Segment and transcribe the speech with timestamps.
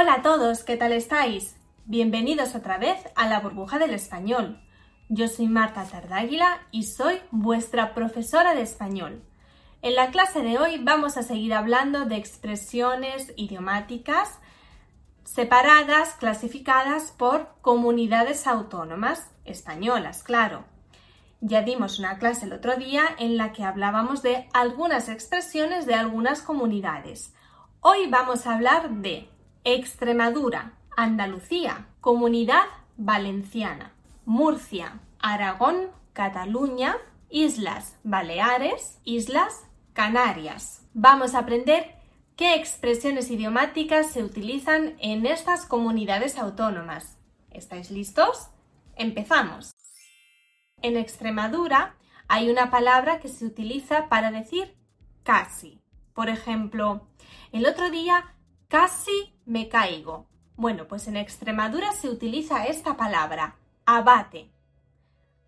[0.00, 1.56] Hola a todos, ¿qué tal estáis?
[1.84, 4.58] Bienvenidos otra vez a la burbuja del español.
[5.10, 9.22] Yo soy Marta Tardáguila y soy vuestra profesora de español.
[9.82, 14.38] En la clase de hoy vamos a seguir hablando de expresiones idiomáticas
[15.24, 20.64] separadas, clasificadas por comunidades autónomas españolas, claro.
[21.42, 25.92] Ya dimos una clase el otro día en la que hablábamos de algunas expresiones de
[25.92, 27.34] algunas comunidades.
[27.82, 29.28] Hoy vamos a hablar de
[29.64, 32.64] Extremadura, Andalucía, Comunidad
[32.96, 33.92] Valenciana,
[34.24, 36.96] Murcia, Aragón, Cataluña,
[37.28, 40.86] Islas Baleares, Islas Canarias.
[40.94, 41.94] Vamos a aprender
[42.36, 47.18] qué expresiones idiomáticas se utilizan en estas comunidades autónomas.
[47.50, 48.48] ¿Estáis listos?
[48.96, 49.72] Empezamos.
[50.80, 51.96] En Extremadura
[52.28, 54.74] hay una palabra que se utiliza para decir
[55.22, 55.82] casi.
[56.14, 57.08] Por ejemplo,
[57.52, 58.34] el otro día
[58.70, 60.26] casi me caigo.
[60.56, 64.52] Bueno, pues en Extremadura se utiliza esta palabra, abate.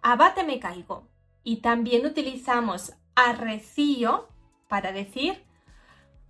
[0.03, 1.07] Abate me caigo.
[1.45, 4.29] Y también utilizamos arrecío
[4.69, 5.45] para decir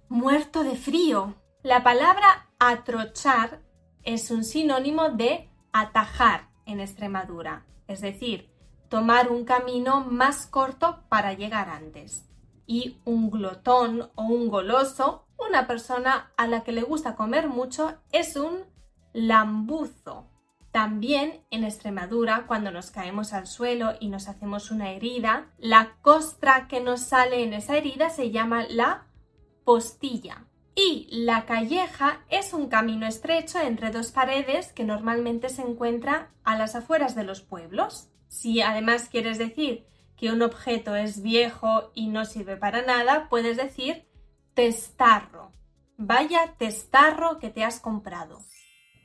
[0.09, 1.35] muerto de frío.
[1.63, 3.63] La palabra atrochar
[4.03, 8.51] es un sinónimo de atajar en Extremadura, es decir,
[8.91, 12.29] tomar un camino más corto para llegar antes.
[12.67, 17.99] Y un glotón o un goloso una persona a la que le gusta comer mucho
[18.11, 18.65] es un
[19.13, 20.29] lambuzo.
[20.71, 26.67] También en Extremadura, cuando nos caemos al suelo y nos hacemos una herida, la costra
[26.67, 29.07] que nos sale en esa herida se llama la
[29.65, 30.47] postilla.
[30.75, 36.57] Y la calleja es un camino estrecho entre dos paredes que normalmente se encuentra a
[36.57, 38.09] las afueras de los pueblos.
[38.29, 39.85] Si además quieres decir
[40.17, 44.07] que un objeto es viejo y no sirve para nada, puedes decir
[44.55, 45.51] testarro.
[45.97, 48.41] Vaya testarro que te has comprado.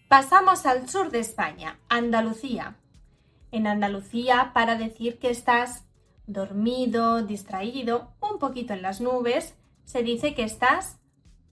[0.08, 2.78] Pasamos al sur de España, Andalucía.
[3.52, 5.86] En Andalucía, para decir que estás
[6.26, 9.56] dormido, distraído, un poquito en las nubes,
[9.86, 11.00] se dice que estás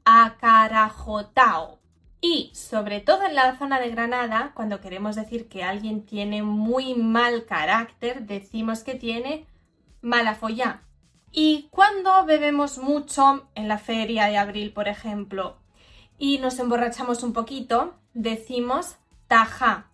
[0.04, 1.80] acarajotao.
[2.22, 6.96] Y sobre todo en la zona de Granada, cuando queremos decir que alguien tiene muy
[6.96, 9.46] mal carácter, decimos que tiene
[10.02, 10.82] mala follá.
[11.38, 15.58] Y cuando bebemos mucho en la feria de abril, por ejemplo,
[16.18, 18.96] y nos emborrachamos un poquito, decimos
[19.28, 19.92] taja.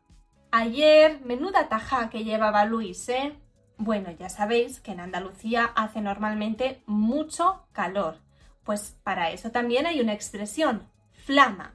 [0.52, 3.34] Ayer, menuda taja que llevaba Luis, ¿eh?
[3.78, 8.20] Bueno, ya sabéis que en Andalucía hace normalmente mucho calor.
[8.64, 10.88] Pues para eso también hay una expresión,
[11.26, 11.74] flama.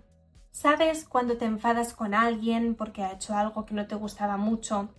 [0.52, 4.90] ¿Sabes cuando te enfadas con alguien porque ha hecho algo que no te gustaba mucho,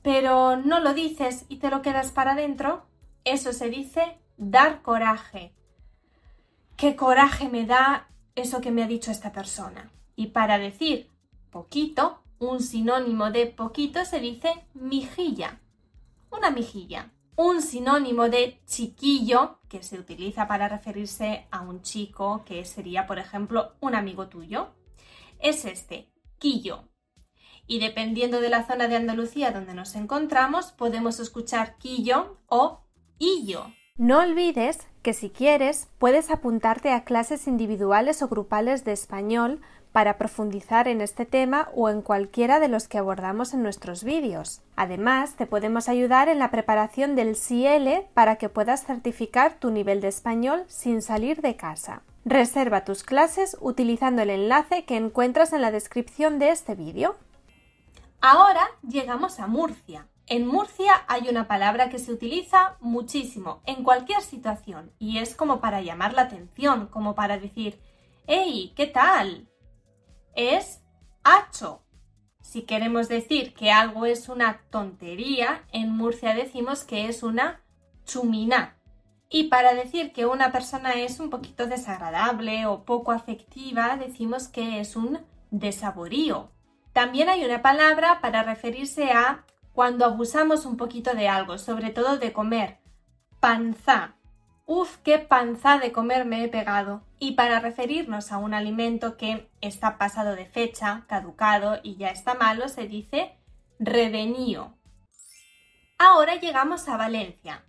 [0.00, 2.88] pero no lo dices y te lo quedas para adentro?
[3.24, 5.52] Eso se dice dar coraje.
[6.76, 9.90] ¿Qué coraje me da eso que me ha dicho esta persona?
[10.14, 11.10] Y para decir
[11.50, 15.60] poquito, un sinónimo de poquito se dice mijilla.
[16.30, 17.10] Una mijilla.
[17.34, 23.18] Un sinónimo de chiquillo, que se utiliza para referirse a un chico, que sería, por
[23.18, 24.70] ejemplo, un amigo tuyo,
[25.38, 26.88] es este, quillo.
[27.66, 32.80] Y dependiendo de la zona de Andalucía donde nos encontramos, podemos escuchar quillo o
[33.96, 40.18] no olvides que si quieres puedes apuntarte a clases individuales o grupales de español para
[40.18, 44.60] profundizar en este tema o en cualquiera de los que abordamos en nuestros vídeos.
[44.76, 50.00] Además, te podemos ayudar en la preparación del CL para que puedas certificar tu nivel
[50.00, 52.02] de español sin salir de casa.
[52.24, 57.16] Reserva tus clases utilizando el enlace que encuentras en la descripción de este vídeo.
[58.20, 60.06] Ahora llegamos a Murcia.
[60.30, 65.60] En Murcia hay una palabra que se utiliza muchísimo en cualquier situación y es como
[65.60, 67.80] para llamar la atención, como para decir,
[68.26, 68.74] ¡Hey!
[68.76, 69.48] ¿Qué tal?
[70.34, 70.82] Es
[71.24, 71.82] hacho.
[72.42, 77.62] Si queremos decir que algo es una tontería, en Murcia decimos que es una
[78.04, 78.76] chumina.
[79.30, 84.80] Y para decir que una persona es un poquito desagradable o poco afectiva, decimos que
[84.80, 86.50] es un desaborío.
[86.92, 89.46] También hay una palabra para referirse a
[89.78, 92.78] cuando abusamos un poquito de algo, sobre todo de comer.
[93.38, 94.16] Panza.
[94.66, 97.04] Uf, qué panza de comer me he pegado.
[97.20, 102.34] Y para referirnos a un alimento que está pasado de fecha, caducado y ya está
[102.34, 103.36] malo, se dice
[103.78, 104.74] redenío.
[105.96, 107.62] Ahora llegamos a Valencia.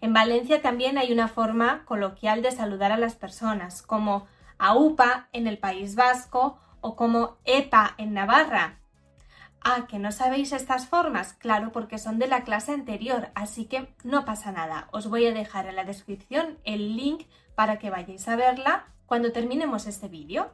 [0.00, 4.26] En Valencia también hay una forma coloquial de saludar a las personas, como
[4.56, 8.78] AUPA en el País Vasco o como EPA en Navarra.
[9.66, 13.88] Ah, que no sabéis estas formas, claro, porque son de la clase anterior, así que
[14.04, 14.88] no pasa nada.
[14.92, 19.32] Os voy a dejar en la descripción el link para que vayáis a verla cuando
[19.32, 20.52] terminemos este vídeo.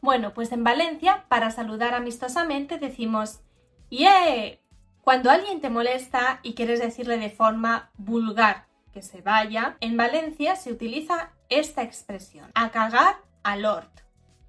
[0.00, 3.42] Bueno, pues en Valencia, para saludar amistosamente, decimos
[3.90, 4.58] ¡Yeah!
[5.02, 10.56] Cuando alguien te molesta y quieres decirle de forma vulgar que se vaya, en Valencia
[10.56, 14.00] se utiliza esta expresión, a cagar al hort,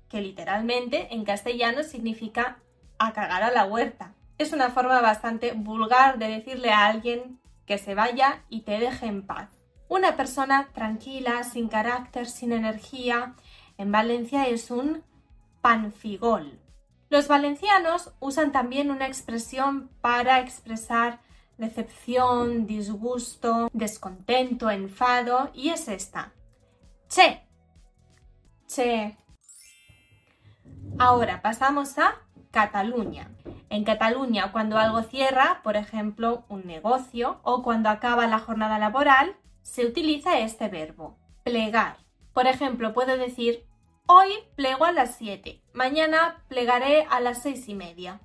[0.10, 2.58] que literalmente en castellano significa
[3.07, 4.13] a cagar a la huerta.
[4.38, 9.06] Es una forma bastante vulgar de decirle a alguien que se vaya y te deje
[9.06, 9.50] en paz.
[9.88, 13.36] Una persona tranquila, sin carácter, sin energía,
[13.77, 15.03] en Valencia es un
[15.62, 16.59] panfigol.
[17.09, 21.19] Los valencianos usan también una expresión para expresar
[21.57, 26.33] decepción, disgusto, descontento, enfado, y es esta.
[27.09, 27.42] Che.
[28.68, 29.18] Che.
[30.98, 32.15] Ahora pasamos a
[32.51, 33.31] Cataluña.
[33.69, 39.36] En Cataluña, cuando algo cierra, por ejemplo, un negocio, o cuando acaba la jornada laboral,
[39.62, 41.98] se utiliza este verbo, plegar.
[42.33, 43.65] Por ejemplo, puedo decir,
[44.06, 48.19] hoy plego a las 7, mañana plegaré a las seis y media.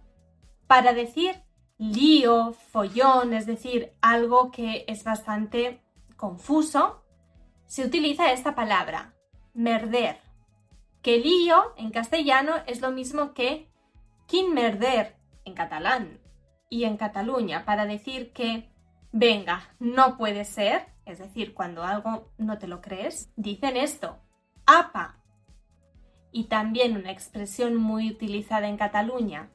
[0.67, 1.43] Para decir
[1.79, 5.83] lío, follón, es decir, algo que es bastante
[6.17, 7.03] confuso,
[7.67, 9.15] se utiliza esta palabra,
[9.55, 10.19] merder,
[11.03, 13.69] que lío en castellano es lo mismo que
[14.27, 16.21] quin merder en catalán.
[16.69, 18.69] Y en Cataluña, para decir que,
[19.13, 24.19] venga, no puede ser, es decir, cuando algo no te lo crees, dicen esto,
[24.67, 25.23] apa.
[26.33, 29.51] Y también una expresión muy utilizada en Cataluña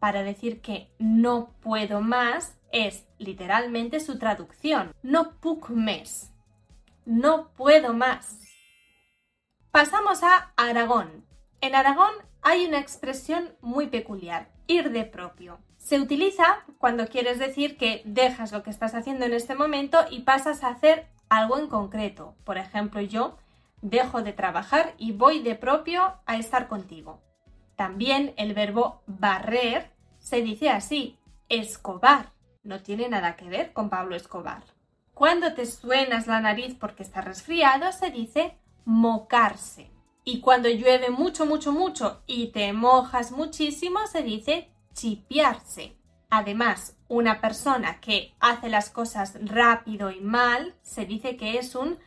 [0.00, 6.32] para decir que no puedo más es literalmente su traducción, no puc més,
[7.04, 8.38] no puedo más.
[9.70, 11.24] Pasamos a Aragón.
[11.60, 12.12] En Aragón
[12.48, 15.58] hay una expresión muy peculiar, ir de propio.
[15.78, 16.44] Se utiliza
[16.78, 20.68] cuando quieres decir que dejas lo que estás haciendo en este momento y pasas a
[20.68, 22.36] hacer algo en concreto.
[22.44, 23.36] Por ejemplo, yo
[23.82, 27.20] dejo de trabajar y voy de propio a estar contigo.
[27.74, 29.90] También el verbo barrer
[30.20, 31.18] se dice así,
[31.48, 32.30] escobar.
[32.62, 34.62] No tiene nada que ver con Pablo Escobar.
[35.14, 39.95] Cuando te suenas la nariz porque estás resfriado, se dice mocarse.
[40.28, 45.96] Y cuando llueve mucho, mucho, mucho y te mojas muchísimo, se dice chipiarse.
[46.30, 52.00] Además, una persona que hace las cosas rápido y mal se dice que es un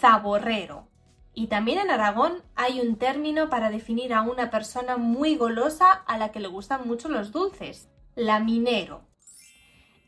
[0.00, 0.88] zaborrero.
[1.34, 6.16] Y también en Aragón hay un término para definir a una persona muy golosa a
[6.16, 9.02] la que le gustan mucho los dulces, la minero.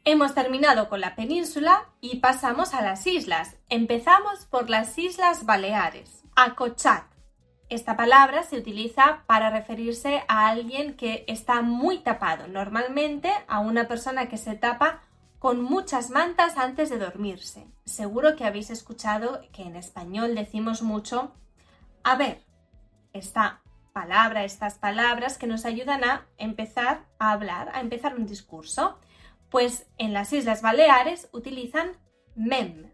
[0.04, 3.58] Hemos terminado con la península y pasamos a las islas.
[3.68, 6.24] Empezamos por las Islas Baleares.
[6.34, 7.17] Acochat,
[7.68, 13.88] esta palabra se utiliza para referirse a alguien que está muy tapado, normalmente a una
[13.88, 15.02] persona que se tapa
[15.38, 17.66] con muchas mantas antes de dormirse.
[17.84, 21.32] Seguro que habéis escuchado que en español decimos mucho,
[22.02, 22.42] a ver,
[23.12, 23.62] esta
[23.92, 28.98] palabra, estas palabras que nos ayudan a empezar a hablar, a empezar un discurso.
[29.50, 31.92] Pues en las Islas Baleares utilizan
[32.34, 32.90] mem,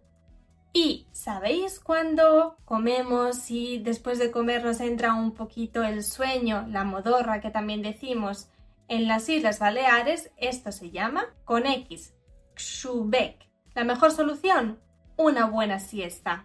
[0.76, 6.82] y ¿sabéis cuando comemos y después de comer nos entra un poquito el sueño, la
[6.82, 8.48] modorra que también decimos?
[8.88, 12.12] En las Islas Baleares esto se llama con X,
[12.56, 13.48] xubek.
[13.74, 14.80] La mejor solución,
[15.16, 16.44] una buena siesta.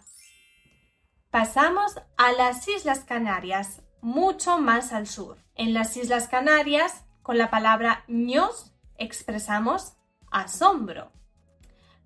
[1.32, 5.38] Pasamos a las Islas Canarias, mucho más al sur.
[5.56, 9.94] En las Islas Canarias, con la palabra ños, expresamos
[10.30, 11.12] asombro.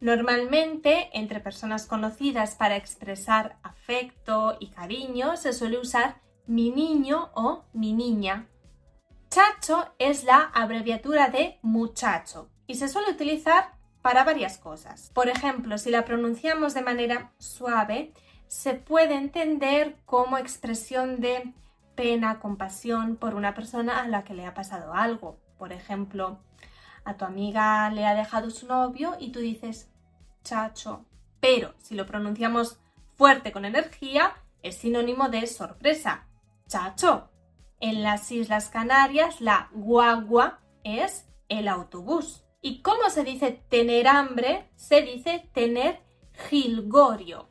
[0.03, 7.63] Normalmente, entre personas conocidas para expresar afecto y cariño, se suele usar mi niño o
[7.72, 8.50] mi niña.
[9.29, 15.10] Chacho es la abreviatura de muchacho y se suele utilizar para varias cosas.
[15.13, 18.12] Por ejemplo, si la pronunciamos de manera suave,
[18.50, 21.53] se puede entender como expresión de
[21.95, 25.39] pena, compasión por una persona a la que le ha pasado algo.
[25.57, 26.39] Por ejemplo,
[27.05, 29.93] a tu amiga le ha dejado su novio y tú dices,
[30.44, 31.06] chacho.
[31.40, 32.80] Pero si lo pronunciamos
[33.16, 36.28] fuerte con energía, es sinónimo de sorpresa.
[36.68, 37.30] Chacho.
[37.80, 42.44] En las Islas Canarias, la guagua es el autobús.
[42.62, 44.70] ¿Y cómo se dice tener hambre?
[44.78, 46.02] Se dice tener
[46.50, 47.50] gilgorio.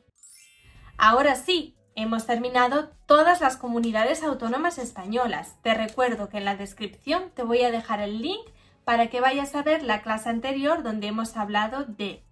[0.96, 5.60] Ahora sí, hemos terminado todas las comunidades autónomas españolas.
[5.62, 8.40] Te recuerdo que en la descripción te voy a dejar el link
[8.84, 12.24] para que vayas a ver la clase anterior donde hemos hablado de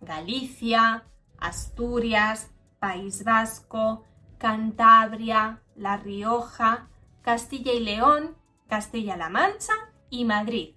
[0.00, 1.04] Galicia,
[1.38, 4.04] Asturias, País Vasco,
[4.38, 6.88] Cantabria, La Rioja,
[7.22, 8.36] Castilla y León,
[8.68, 9.72] Castilla-La Mancha
[10.10, 10.74] y Madrid.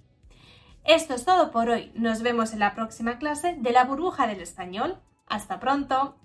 [0.84, 1.92] Esto es todo por hoy.
[1.96, 4.98] Nos vemos en la próxima clase de la burbuja del español.
[5.28, 6.16] Hasta pronto.